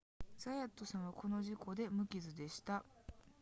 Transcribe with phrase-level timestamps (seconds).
[0.39, 2.83] ザヤットさんはこの事故で無傷でした